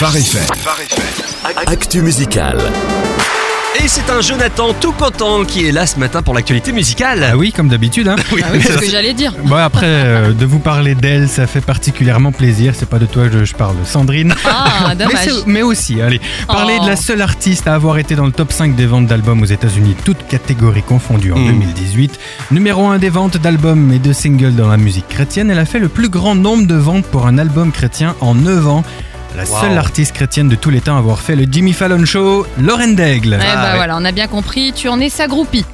Phare 0.00 0.16
FM. 0.16 0.42
Actu 1.66 2.00
musical. 2.02 2.56
Et 3.82 3.86
c'est 3.88 4.10
un 4.10 4.20
Jonathan 4.20 4.74
tout 4.74 4.92
content 4.92 5.44
qui 5.44 5.66
est 5.66 5.72
là 5.72 5.86
ce 5.86 5.98
matin 5.98 6.22
pour 6.22 6.34
l'actualité 6.34 6.72
musicale. 6.72 7.26
Ah 7.32 7.36
oui, 7.36 7.52
comme 7.52 7.68
d'habitude. 7.68 8.08
Hein. 8.08 8.16
Oui, 8.32 8.40
Ah 8.44 8.48
oui, 8.52 8.60
c'est 8.64 8.72
ce 8.76 8.78
que 8.78 8.90
j'allais 8.90 9.12
dire. 9.14 9.32
Bon, 9.44 9.56
après, 9.56 9.86
euh, 9.86 10.32
de 10.32 10.44
vous 10.46 10.58
parler 10.58 10.94
d'elle, 10.94 11.28
ça 11.28 11.46
fait 11.46 11.60
particulièrement 11.60 12.32
plaisir. 12.32 12.72
C'est 12.76 12.88
pas 12.88 12.98
de 12.98 13.06
toi 13.06 13.28
que 13.28 13.44
je 13.44 13.54
parle, 13.54 13.76
Sandrine. 13.84 14.34
Ah, 14.44 14.86
Mais, 14.88 14.96
dommage. 14.96 15.24
c'est- 15.24 15.46
mais 15.46 15.62
aussi, 15.62 16.00
allez, 16.02 16.20
parler 16.46 16.74
Oh. 16.80 16.84
de 16.84 16.88
la 16.90 16.96
seule 16.96 17.20
artiste 17.22 17.68
à 17.68 17.74
avoir 17.74 17.98
été 17.98 18.16
dans 18.16 18.26
le 18.26 18.32
top 18.32 18.52
5 18.52 18.74
des 18.74 18.86
ventes 18.86 19.06
d'albums 19.06 19.42
aux 19.42 19.46
États-Unis, 19.46 19.96
toutes 20.04 20.26
catégories 20.26 20.82
confondues 20.82 21.32
en 21.32 21.38
Mm. 21.38 21.46
2018. 21.46 22.18
Numéro 22.50 22.86
1 22.88 22.98
des 22.98 23.10
ventes 23.10 23.36
d'albums 23.38 23.92
et 23.92 23.98
de 23.98 24.12
singles 24.12 24.54
dans 24.56 24.68
la 24.68 24.76
musique 24.78 25.08
chrétienne, 25.08 25.50
elle 25.50 25.58
a 25.58 25.64
fait 25.66 25.78
le 25.78 25.88
plus 25.88 26.08
grand 26.08 26.34
nombre 26.34 26.66
de 26.66 26.74
ventes 26.74 27.06
pour 27.06 27.26
un 27.26 27.38
album 27.38 27.70
chrétien 27.72 28.14
en 28.20 28.34
9 28.34 28.66
ans. 28.66 28.84
La 29.36 29.44
Wow. 29.44 29.60
seule 29.60 29.78
artiste 29.78 30.12
chrétienne 30.14 30.48
de 30.48 30.56
tous 30.56 30.70
les 30.70 30.80
temps 30.80 30.96
à 30.96 30.98
avoir 30.98 31.20
fait 31.20 31.36
le 31.36 31.46
Jimmy 31.50 31.72
Fallon 31.72 32.04
Show, 32.04 32.46
Lauren 32.60 32.88
Daigle. 32.88 33.38
Eh 33.40 33.44
Ah, 33.48 33.54
bah 33.56 33.70
ouais. 33.70 33.76
voilà, 33.76 33.96
on 33.96 34.04
a 34.04 34.12
bien 34.12 34.26
compris, 34.26 34.72
tu 34.74 34.88
en 34.88 35.00
es 35.00 35.08
sa 35.08 35.28
groupie. 35.28 35.64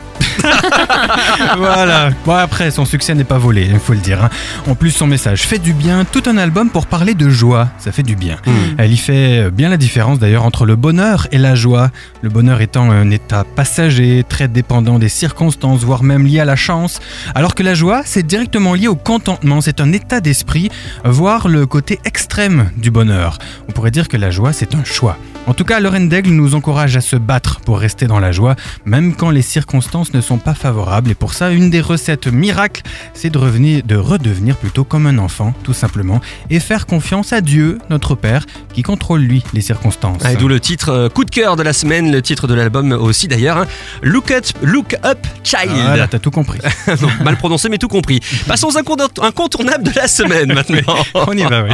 voilà. 1.56 2.10
Bon 2.24 2.34
après, 2.34 2.70
son 2.70 2.84
succès 2.84 3.14
n'est 3.14 3.24
pas 3.24 3.38
volé, 3.38 3.68
il 3.72 3.78
faut 3.78 3.92
le 3.92 3.98
dire. 4.00 4.24
hein. 4.24 4.30
En 4.68 4.74
plus, 4.74 4.90
son 4.90 5.06
message 5.06 5.42
fait 5.42 5.58
du 5.58 5.72
bien. 5.72 6.04
Tout 6.04 6.22
un 6.26 6.36
album 6.38 6.70
pour 6.70 6.86
parler 6.86 7.14
de 7.14 7.28
joie, 7.28 7.68
ça 7.78 7.92
fait 7.92 8.02
du 8.02 8.16
bien. 8.16 8.36
Hmm. 8.46 8.50
Elle 8.78 8.92
y 8.92 8.96
fait 8.96 9.50
bien 9.50 9.68
la 9.68 9.76
différence 9.76 10.18
d'ailleurs 10.18 10.44
entre 10.44 10.66
le 10.66 10.76
bonheur 10.76 11.26
et 11.32 11.38
la 11.38 11.54
joie. 11.54 11.90
Le 12.22 12.28
bonheur 12.28 12.60
étant 12.60 12.90
un 12.90 13.10
état 13.10 13.44
passager, 13.44 14.24
très 14.28 14.48
dépendant 14.48 14.98
des 14.98 15.08
circonstances, 15.08 15.80
voire 15.84 16.02
même 16.02 16.26
lié 16.26 16.40
à 16.40 16.44
la 16.44 16.56
chance. 16.56 17.00
Alors 17.34 17.54
que 17.54 17.62
la 17.62 17.74
joie, 17.74 18.02
c'est 18.04 18.26
directement 18.26 18.74
lié 18.74 18.88
au 18.88 18.96
contentement. 18.96 19.60
C'est 19.60 19.80
un 19.80 19.92
état 19.92 20.20
d'esprit, 20.20 20.70
voire 21.04 21.48
le 21.48 21.66
côté 21.66 22.00
extrême 22.04 22.70
du 22.76 22.90
bonheur. 22.90 23.38
On 23.68 23.72
pourrait 23.72 23.90
dire 23.90 24.08
que 24.08 24.16
la 24.16 24.30
joie, 24.30 24.52
c'est 24.52 24.74
un 24.74 24.84
choix. 24.84 25.16
En 25.46 25.54
tout 25.54 25.64
cas, 25.64 25.78
Lauren 25.78 26.00
Daigle 26.00 26.30
nous 26.30 26.56
encourage 26.56 26.96
à 26.96 27.00
se 27.00 27.14
battre 27.14 27.60
pour 27.60 27.78
rester 27.78 28.06
dans 28.08 28.18
la 28.18 28.32
joie, 28.32 28.56
même 28.84 29.14
quand 29.14 29.30
les 29.30 29.42
circonstances 29.42 30.12
ne 30.12 30.20
sont 30.26 30.38
pas 30.38 30.54
favorables. 30.54 31.10
Et 31.10 31.14
pour 31.14 31.32
ça, 31.34 31.50
une 31.50 31.70
des 31.70 31.80
recettes 31.80 32.26
miracles, 32.26 32.82
c'est 33.14 33.30
de, 33.30 33.38
revenir, 33.38 33.82
de 33.84 33.96
redevenir 33.96 34.56
plutôt 34.56 34.84
comme 34.84 35.06
un 35.06 35.18
enfant, 35.18 35.54
tout 35.62 35.72
simplement, 35.72 36.20
et 36.50 36.60
faire 36.60 36.86
confiance 36.86 37.32
à 37.32 37.40
Dieu, 37.40 37.78
notre 37.90 38.14
Père, 38.14 38.44
qui 38.74 38.82
contrôle 38.82 39.20
lui 39.20 39.42
les 39.52 39.60
circonstances. 39.60 40.22
Ah, 40.24 40.32
et 40.32 40.36
D'où 40.36 40.48
le 40.48 40.60
titre 40.60 40.90
euh, 40.90 41.08
coup 41.08 41.24
de 41.24 41.30
cœur 41.30 41.56
de 41.56 41.62
la 41.62 41.72
semaine, 41.72 42.10
le 42.12 42.20
titre 42.22 42.46
de 42.46 42.54
l'album 42.54 42.92
aussi 42.92 43.28
d'ailleurs. 43.28 43.58
hein. 43.58 43.66
Look, 44.02 44.30
Up, 44.30 44.44
Look 44.62 44.96
Up 45.04 45.18
Child. 45.44 45.70
Voilà, 45.70 46.06
t'as 46.08 46.18
tout 46.18 46.30
compris. 46.30 46.58
Mal 47.24 47.36
prononcé 47.36 47.68
mais 47.68 47.78
tout 47.78 47.88
compris. 47.88 48.20
Passons 48.46 48.68
aux 48.68 48.78
incondor- 48.78 49.10
incontournables 49.24 49.84
de 49.84 49.92
la 49.94 50.08
semaine 50.08 50.52
maintenant. 50.52 50.96
On 51.14 51.32
y 51.32 51.42
va, 51.44 51.62
oui. 51.64 51.70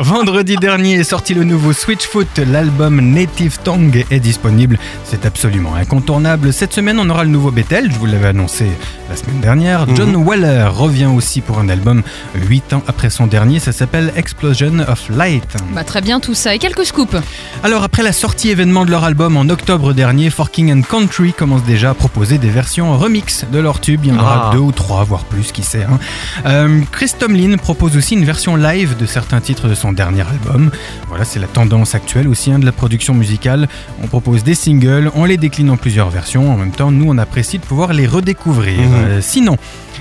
Vendredi 0.00 0.56
dernier 0.56 0.94
est 0.94 1.04
sorti 1.04 1.34
le 1.34 1.44
nouveau 1.44 1.72
Switchfoot. 1.72 2.38
L'album 2.38 3.00
Native 3.00 3.58
Tongue 3.64 4.04
est 4.10 4.20
disponible. 4.20 4.78
C'est 5.04 5.24
absolument 5.26 5.74
incontournable. 5.74 6.52
Cette 6.52 6.72
semaine, 6.72 6.98
on 6.98 7.08
aura 7.10 7.24
le 7.24 7.30
nouveau 7.30 7.50
Bethel. 7.50 7.90
Je 7.94 7.98
vous 8.00 8.06
l'avais 8.06 8.26
annoncé 8.28 8.66
la 9.08 9.14
semaine 9.16 9.40
dernière. 9.40 9.86
Mhm. 9.86 9.96
John 9.96 10.16
Waller 10.16 10.64
revient 10.68 11.06
aussi 11.06 11.40
pour 11.40 11.58
un 11.60 11.68
album 11.68 12.02
8 12.34 12.72
ans 12.72 12.82
après 12.88 13.08
son 13.08 13.26
dernier. 13.28 13.60
Ça 13.60 13.70
s'appelle 13.72 14.12
Explosion 14.16 14.80
of 14.88 15.08
Light. 15.10 15.44
Bah 15.72 15.84
très 15.84 16.00
bien 16.00 16.18
tout 16.18 16.34
ça. 16.34 16.54
Et 16.54 16.58
quelques 16.58 16.84
scoops. 16.86 17.16
Alors 17.62 17.84
après 17.84 18.02
la 18.02 18.12
sortie 18.12 18.50
événement 18.50 18.84
de 18.84 18.90
leur 18.90 19.04
album 19.04 19.36
en 19.36 19.48
octobre 19.48 19.92
dernier, 19.92 20.28
Forking 20.30 20.72
and 20.72 20.82
Country 20.82 21.32
commence 21.32 21.62
déjà 21.62 21.90
à 21.90 21.94
proposer 21.94 22.38
des 22.38 22.48
versions 22.50 22.98
remix 22.98 23.44
de 23.50 23.58
leur 23.60 23.80
tube. 23.80 24.00
Il 24.04 24.10
y 24.10 24.12
en 24.12 24.18
aura 24.18 24.48
Ah. 24.48 24.52
deux 24.52 24.58
ou 24.60 24.72
trois, 24.72 25.04
voire 25.04 25.24
plus, 25.24 25.52
qui 25.52 25.62
sait. 25.62 25.84
hein. 25.84 25.98
Euh, 26.46 26.80
Chris 26.90 27.12
Tomlin 27.18 27.56
propose 27.58 27.96
aussi 27.96 28.14
une 28.14 28.24
version 28.24 28.56
live 28.56 28.96
de 28.98 29.06
certains 29.06 29.40
titres 29.40 29.68
de 29.68 29.74
son 29.74 29.92
dernier 29.92 30.22
album. 30.22 30.70
Voilà, 31.08 31.24
c'est 31.24 31.38
la 31.38 31.46
tendance 31.46 31.94
actuelle 31.94 32.26
aussi 32.28 32.50
hein, 32.50 32.58
de 32.58 32.66
la 32.66 32.72
production 32.72 33.14
musicale. 33.14 33.68
On 34.02 34.08
propose 34.08 34.42
des 34.42 34.54
singles, 34.56 35.10
on 35.14 35.24
les 35.24 35.36
décline 35.36 35.70
en 35.70 35.76
plusieurs 35.76 36.10
versions. 36.10 36.52
En 36.52 36.56
même 36.56 36.72
temps, 36.72 36.90
nous, 36.90 37.06
on 37.08 37.18
apprécie 37.18 37.58
de 37.58 37.64
pouvoir 37.64 37.83
les 37.92 38.06
redécouvrir. 38.06 38.78
Mhm. 38.80 38.94
Euh, 38.94 39.20
sinon, 39.20 39.56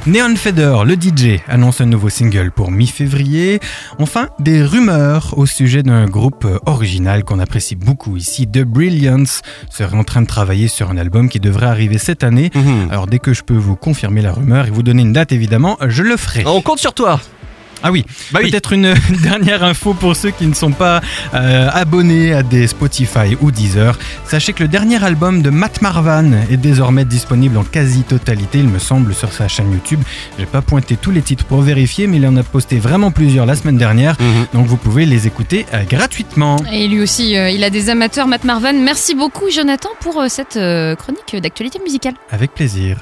Neon 0.06 0.36
Feather, 0.36 0.84
le 0.84 0.96
DJ, 0.96 1.40
annonce 1.48 1.80
un 1.80 1.86
nouveau 1.86 2.10
single 2.10 2.52
pour 2.52 2.72
mi-février. 2.72 3.60
Enfin, 4.00 4.28
des 4.40 4.64
rumeurs 4.64 5.34
au 5.38 5.46
sujet 5.46 5.82
d'un 5.82 6.06
groupe 6.06 6.46
euh, 6.46 6.60
original 6.66 7.24
qu'on 7.24 7.40
apprécie 7.40 7.76
beaucoup 7.76 8.18
ici, 8.18 8.48
The 8.48 8.64
Brilliance, 8.64 9.42
serait 9.70 9.96
en 9.96 10.04
train 10.04 10.22
de 10.22 10.28
travailler 10.28 10.68
sur 10.68 10.90
un 10.90 10.98
album 10.98 11.30
qui 11.30 11.40
devrait 11.40 11.68
arriver 11.68 11.98
cette 11.98 12.24
année. 12.24 12.52
Mhm. 12.54 12.88
Alors 12.92 13.08
dès 13.08 13.20
que 13.20 13.34
je 13.34 13.44
peux 13.44 13.56
vous 13.56 13.76
confirmer 13.76 14.22
la 14.22 14.34
rumeur 14.34 14.68
et 14.68 14.72
vous 14.72 14.84
donner 14.84 15.04
une 15.04 15.14
date 15.14 15.32
évidemment, 15.32 15.78
je 15.88 16.04
le 16.04 16.18
ferai. 16.18 16.44
On 16.46 16.62
compte 16.62 16.80
sur 16.80 16.94
toi. 16.94 17.20
Ah 17.84 17.92
oui, 17.92 18.06
Bah 18.32 18.40
oui. 18.42 18.50
peut-être 18.50 18.72
une 18.74 18.94
dernière 19.22 19.64
info 19.64 19.94
pour 19.94 20.16
ceux 20.16 20.32
qui 20.32 20.48
ne 20.48 20.54
sont 20.54 20.72
pas 20.72 21.02
euh, 21.34 21.70
abonnés 21.74 22.34
à 22.34 22.42
des 22.42 22.66
Spotify 22.68 23.36
ou 23.42 23.52
Deezer. 23.52 23.98
Sachez 24.26 24.54
que 24.54 24.64
le 24.64 24.70
dernier 24.70 25.04
album 25.04 25.42
de 25.42 25.50
Matt 25.50 25.82
Marvan 25.82 26.32
est 26.50 26.58
désormais 26.58 27.04
disponible 27.06 27.58
en 27.58 27.64
quasi-totalité, 27.64 28.60
il 28.60 28.70
me 28.70 28.80
semble, 28.80 29.14
sur 29.14 29.34
sa 29.34 29.48
chaîne 29.48 29.72
YouTube. 29.72 30.00
J'ai 30.40 30.46
pas 30.46 30.62
pointé 30.62 30.96
tous 30.96 31.12
les 31.12 31.22
titres 31.22 31.44
pour 31.46 31.62
vérifier, 31.62 32.08
mais 32.08 32.18
il 32.18 32.26
en 32.28 32.38
a 32.38 32.44
posté 32.44 32.78
vraiment 32.80 33.12
plusieurs 33.12 33.46
la 33.46 33.56
semaine 33.56 33.78
dernière, 33.78 34.16
Mhm. 34.20 34.46
donc 34.54 34.66
vous 34.68 34.78
pouvez 34.78 35.06
les 35.06 35.28
écouter 35.28 35.66
euh, 35.74 35.84
gratuitement. 35.84 36.56
Et 36.72 36.88
lui 36.88 37.02
aussi, 37.02 37.36
euh, 37.38 37.50
il 37.50 37.64
a 37.64 37.70
des 37.70 37.90
amateurs, 37.90 38.28
Matt 38.28 38.46
Marvan. 38.46 38.74
Merci 38.74 39.14
beaucoup 39.16 39.50
Jonathan 39.52 39.90
pour 40.00 40.22
euh, 40.22 40.28
cette 40.30 40.56
euh, 40.58 40.96
chronique 40.96 41.36
d'actualité 41.42 41.80
musicale. 41.84 42.14
Avec 42.32 42.54
plaisir. 42.54 42.98